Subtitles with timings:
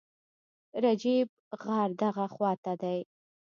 [0.83, 1.27] رجیب،
[1.61, 2.99] غار دغه خواته دی.